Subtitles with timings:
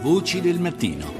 [0.00, 1.12] Voci del mattino.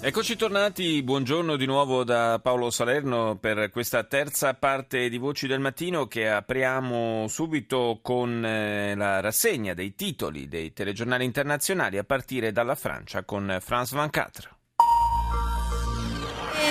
[0.00, 5.60] Eccoci tornati, buongiorno di nuovo da Paolo Salerno per questa terza parte di Voci del
[5.60, 12.50] Mattino che apriamo subito con eh, la rassegna dei titoli dei telegiornali internazionali a partire
[12.50, 14.57] dalla Francia con France 24.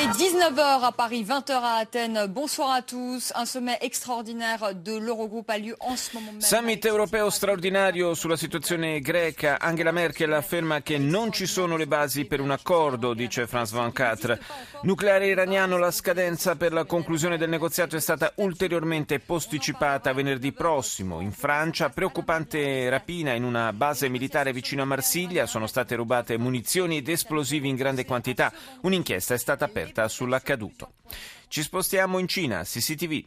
[0.05, 2.27] 19h à Paris, 20h à Athènes.
[2.27, 3.33] Bonsoir à tous.
[3.35, 6.41] Un sommet extraordinaire de l'Eurogroupe a lieu en ce moment même.
[6.41, 9.57] Summit europeo straordinario sulla situazione greca.
[9.59, 14.37] Angela Merkel afferma che non ci sono le basi per un accordo, dice France 24.
[14.83, 21.21] Nucleare iraniano, la scadenza per la conclusione del negoziato è stata ulteriormente posticipata venerdì prossimo.
[21.21, 25.47] In Francia, preoccupante rapina in una base militare vicino a Marsiglia.
[25.47, 28.53] Sono state rubate munizioni ed esplosivi in grande quantità.
[28.81, 30.93] Un'inchiesta è stata aperta sull'accaduto.
[31.47, 33.23] Ci spostiamo in Cina, CCTV.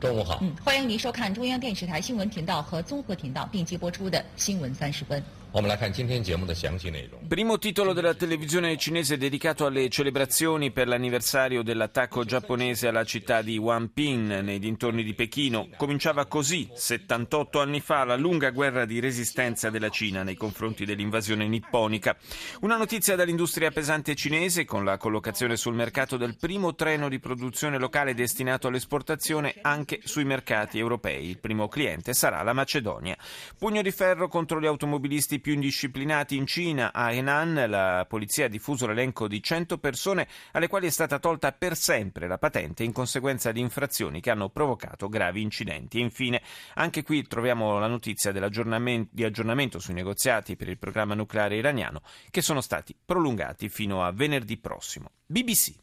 [0.00, 0.16] 观众朋友，中午好。
[0.16, 0.38] 中午好。
[0.42, 5.20] 嗯，欢迎您收看中央电视台新闻频道和综合频道并机播出的《新闻三十分》。
[5.52, 7.20] 我们来看今天节目的详细内容。
[7.28, 13.58] Primo titolo della televisione cinese dedicato alle celebrazioni per l'anniversario dell'attacco giapponese alla città di
[13.58, 15.68] Wanping nei dintorni di Pechino.
[15.76, 21.46] Cominciava così, 78 anni fa, la lunga guerra di resistenza della Cina nei confronti dell'invasione
[21.46, 22.16] nipponica.
[22.62, 27.76] Una notizia dall'industria pesante cinese con la collocazione sul mercato del primo treno di produzione
[27.76, 31.27] locale destinato all'esportazione anche sui mercati europei.
[31.27, 33.17] Il primo cliente sarà la Macedonia.
[33.57, 36.93] Pugno di ferro contro gli automobilisti più indisciplinati in Cina.
[36.93, 41.51] A Henan la polizia ha diffuso l'elenco di 100 persone alle quali è stata tolta
[41.51, 45.97] per sempre la patente in conseguenza di infrazioni che hanno provocato gravi incidenti.
[45.99, 46.41] E infine,
[46.75, 52.41] anche qui troviamo la notizia di aggiornamento sui negoziati per il programma nucleare iraniano che
[52.41, 55.11] sono stati prolungati fino a venerdì prossimo.
[55.25, 55.75] BBC.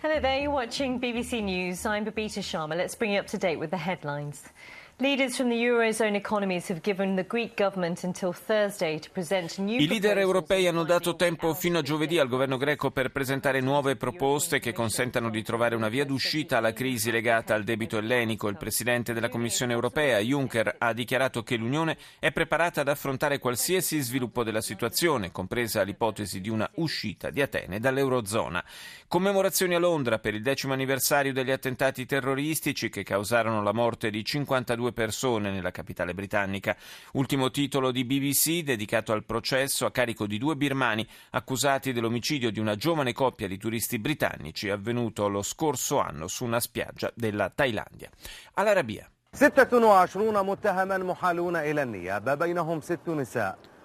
[0.00, 1.84] Hello there, you're watching BBC News.
[1.84, 2.76] I'm Babita Sharma.
[2.76, 4.44] Let's bring you up to date with the headlines.
[9.84, 13.94] I leader europei hanno dato tempo fino a giovedì al governo greco per presentare nuove
[13.94, 18.48] proposte che consentano di trovare una via d'uscita alla crisi legata al debito ellenico.
[18.48, 24.00] Il presidente della Commissione europea, Juncker, ha dichiarato che l'Unione è preparata ad affrontare qualsiasi
[24.00, 28.64] sviluppo della situazione, compresa l'ipotesi di una uscita di Atene dall'Eurozona.
[29.06, 34.24] Commemorazioni a Londra per il decimo anniversario degli attentati terroristici che causarono la morte di
[34.24, 36.75] 52 persone nella capitale britannica.
[37.13, 42.59] Ultimo titolo di BBC dedicato al processo a carico di due birmani accusati dell'omicidio di
[42.59, 48.09] una giovane coppia di turisti britannici avvenuto lo scorso anno su una spiaggia della Thailandia.
[48.53, 49.07] All'Arabia.
[49.33, 53.76] 26 متهما محالون إلى النيابة بينهم ست نساء هم خلية تفجير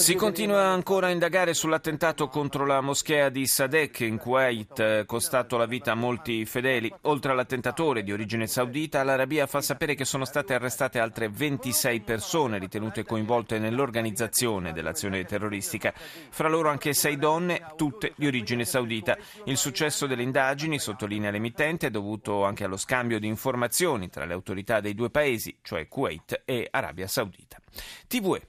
[0.00, 5.56] si continua ancora a indagare sull'attentato contro la moschea di Sadek in Kuwait, eh, costato
[5.56, 6.92] la vita a molti fedeli.
[7.02, 12.58] Oltre all'attentatore di origine saudita, l'Arabia fa sapere che sono state arrestate altre 26 persone
[12.58, 19.16] ritenute coinvolte nell'organizzazione dell'azione terroristica, fra loro anche sei donne, tutte di origine saudita.
[19.44, 24.32] Il successo delle indagini, sottolinea l'emittente, è dovuto anche allo scambio di informazioni tra le
[24.32, 27.58] autorità dei due paesi, cioè Kuwait e Arabia Saudita.
[28.06, 28.48] TVE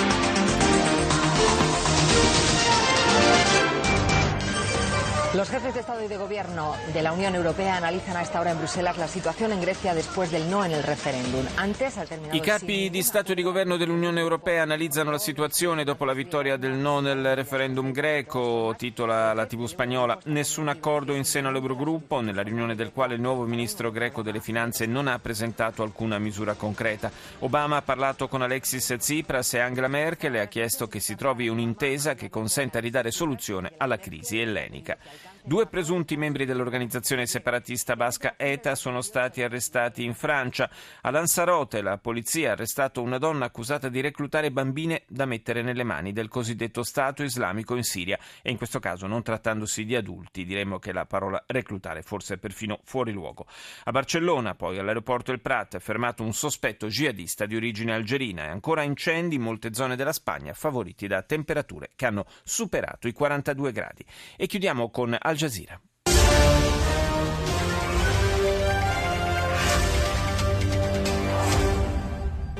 [5.33, 8.51] Los jefes de Estado y de Gobierno de la Unión Europea analizan a esta hora
[8.51, 11.45] en Bruselas la situación en Grecia después del no en el referéndum.
[11.55, 15.85] Antes, al terminar I capi di Stato e di Governo dell'Unione Europea analizzano la situazione
[15.85, 20.19] dopo la vittoria del no nel referendum greco, titola la TV spagnola.
[20.25, 24.85] Nessun accordo in seno all'Eurogruppo, nella riunione del quale il nuovo ministro greco delle finanze
[24.85, 27.09] non ha presentato alcuna misura concreta.
[27.39, 31.47] Obama ha parlato con Alexis Tsipras e Angela Merkel e ha chiesto che si trovi
[31.47, 34.97] un'intesa che consenta di dare soluzione alla crisi ellenica.
[35.43, 40.69] Due presunti membri dell'organizzazione separatista basca ETA sono stati arrestati in Francia.
[41.01, 45.83] A Lanzarote la polizia ha arrestato una donna accusata di reclutare bambine da mettere nelle
[45.83, 50.45] mani del cosiddetto Stato islamico in Siria e in questo caso non trattandosi di adulti,
[50.45, 53.47] diremmo che la parola reclutare forse è perfino fuori luogo.
[53.85, 58.49] A Barcellona poi all'aeroporto El Prat è fermato un sospetto jihadista di origine algerina e
[58.49, 63.71] ancora incendi in molte zone della Spagna favoriti da temperature che hanno superato i 42
[63.71, 64.05] gradi.
[64.37, 65.79] E chiudiamo con Al Jazeera.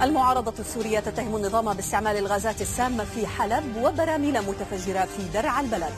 [0.02, 5.94] المعارضة السورية تتهم النظام باستعمال الغازات السامة في حلب وبراميل متفجرة في درع البلد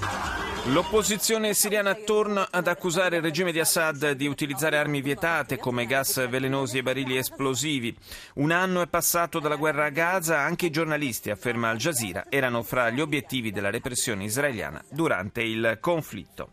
[0.67, 6.25] L'opposizione siriana torna ad accusare il regime di Assad di utilizzare armi vietate come gas
[6.29, 7.93] velenosi e barili esplosivi.
[8.35, 12.63] Un anno è passato dalla guerra a Gaza, anche i giornalisti, afferma Al Jazeera, erano
[12.63, 16.51] fra gli obiettivi della repressione israeliana durante il conflitto.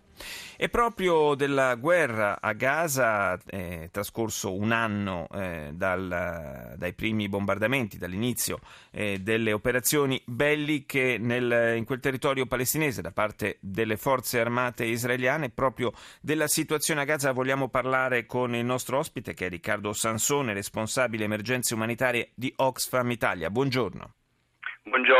[0.56, 7.96] E proprio della guerra a Gaza è trascorso un anno eh, dal, dai primi bombardamenti,
[7.96, 14.84] dall'inizio eh, delle operazioni belliche nel, in quel territorio palestinese da parte delle forze armate
[14.84, 15.50] israeliane.
[15.50, 20.52] Proprio della situazione a Gaza vogliamo parlare con il nostro ospite che è Riccardo Sansone,
[20.52, 23.50] responsabile emergenze umanitarie di Oxfam Italia.
[23.50, 24.19] Buongiorno.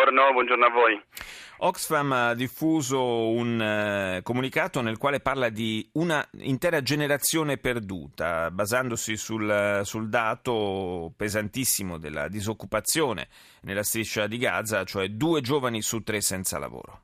[0.01, 1.03] Buongiorno, buongiorno a voi.
[1.59, 9.19] Oxfam ha diffuso un eh, comunicato nel quale parla di una intera generazione perduta, basandosi
[9.19, 13.29] sul, sul, dato pesantissimo della disoccupazione
[13.63, 17.03] nella striscia di Gaza, cioè due giovani su tre senza lavoro.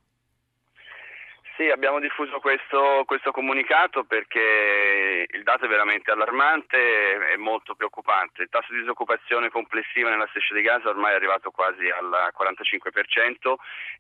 [1.57, 8.43] Sì, abbiamo diffuso questo, questo, comunicato perché il dato è veramente allarmante e molto preoccupante.
[8.43, 13.55] Il tasso di disoccupazione complessiva nella striscia di Gaza ormai è arrivato quasi al 45%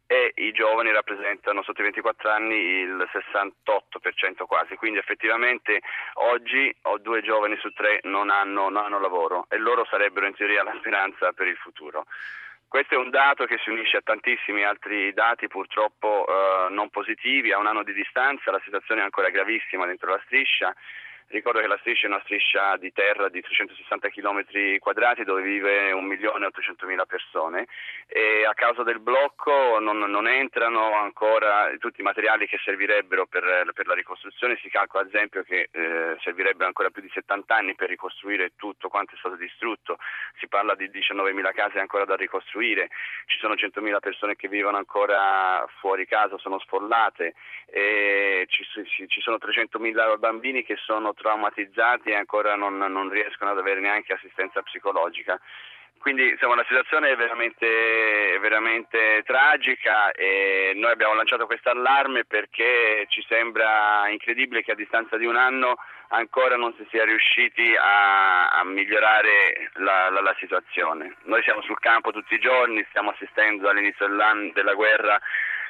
[0.06, 5.80] e i giovani rappresentano sotto i 24 anni il 68% quasi, quindi effettivamente
[6.28, 10.34] oggi ho due giovani su tre non hanno, non hanno lavoro e loro sarebbero in
[10.34, 12.04] teoria la speranza per il futuro.
[12.76, 17.50] Questo è un dato che si unisce a tantissimi altri dati purtroppo eh, non positivi,
[17.50, 20.74] a un anno di distanza la situazione è ancora gravissima dentro la striscia
[21.28, 25.92] Ricordo che la striscia è una striscia di terra di 360 km quadrati dove vive
[25.92, 27.66] 1.800.000 persone
[28.06, 33.72] e a causa del blocco non, non, entrano ancora tutti i materiali che servirebbero per,
[33.74, 34.56] per la ricostruzione.
[34.62, 38.88] Si calcola ad esempio che eh, servirebbero ancora più di 70 anni per ricostruire tutto
[38.88, 39.98] quanto è stato distrutto.
[40.38, 42.88] Si parla di 19.000 case ancora da ricostruire,
[43.26, 47.34] ci sono 100.000 persone che vivono ancora fuori casa, sono sfollate,
[48.46, 48.64] ci,
[49.08, 54.12] ci sono 300.000 bambini che sono traumatizzati e ancora non, non riescono ad avere neanche
[54.12, 55.40] assistenza psicologica.
[55.98, 63.06] Quindi insomma, la situazione è veramente, veramente, tragica e noi abbiamo lanciato questo allarme perché
[63.08, 65.76] ci sembra incredibile che a distanza di un anno
[66.10, 71.16] ancora non si sia riusciti a, a migliorare la, la, la, situazione.
[71.24, 75.20] Noi siamo sul campo tutti i giorni, stiamo assistendo all'inizio della guerra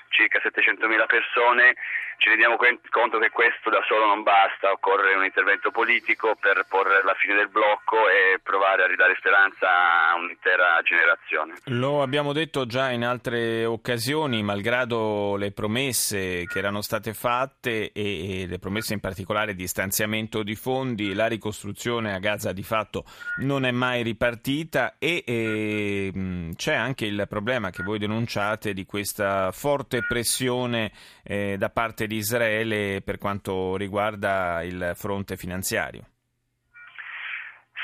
[0.08, 1.74] circa 700.000 persone,
[2.18, 7.02] ci rendiamo conto che questo da solo non basta, occorre un intervento politico per porre
[7.04, 11.54] la fine del blocco e provare a ridare speranza a un'intera generazione.
[11.66, 18.46] Lo abbiamo detto già in altre occasioni, malgrado le promesse che erano state fatte e,
[18.48, 23.04] le promesse in particolare di stanziamento di fondi, la ricostruzione a Gaza di fatto
[23.38, 29.52] non è mai ripartita e, e c'è anche il problema che voi denunciate di questa
[29.52, 30.92] forte pressione
[31.22, 36.04] eh, da parte di Israele per quanto riguarda il fronte finanziario.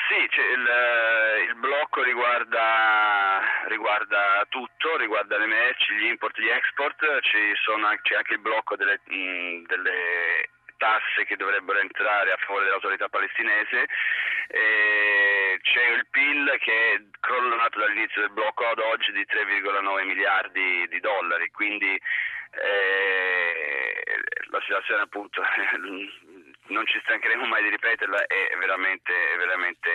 [0.09, 0.69] Sì, il,
[1.49, 7.01] il, blocco riguarda, riguarda, tutto, riguarda le merci, gli import, gli export,
[7.65, 13.09] sono, c'è anche il blocco delle, mh, delle tasse che dovrebbero entrare a favore dell'autorità
[13.09, 13.87] palestinese.
[14.49, 20.89] E c'è il PIL che è crollato dall'inizio del blocco ad oggi di 3,9 miliardi
[20.89, 23.82] di dollari, quindi eh,
[24.53, 25.43] la situazione appunto
[26.69, 29.91] non ci stancheremo mai di ripeterla, è veramente, veramente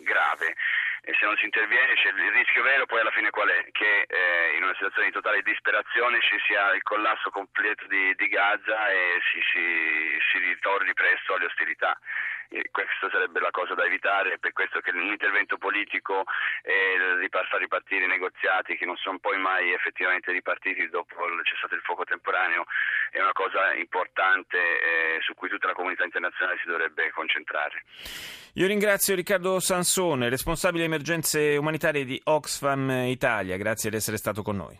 [0.00, 0.56] grave
[1.04, 3.66] e se non si interviene c'è il rischio vero poi alla fine qual è?
[3.72, 8.28] Che eh, in una situazione di totale disperazione ci sia il collasso completo di, di
[8.28, 11.98] Gaza e si, si, si ritorni presto alle ostilità.
[12.52, 16.24] E questa sarebbe la cosa da evitare, è per questo che l'intervento politico
[16.62, 16.92] e
[17.52, 21.82] far ripartire i negoziati che non sono poi mai effettivamente ripartiti dopo il cessato il
[21.82, 22.64] fuoco temporaneo
[23.10, 27.84] è una cosa importante eh, su cui tutta la comunità internazionale si dovrebbe concentrare.
[28.54, 34.56] Io ringrazio Riccardo Sansone, responsabile emergenze umanitarie di Oxfam Italia, grazie di essere stato con
[34.56, 34.70] noi.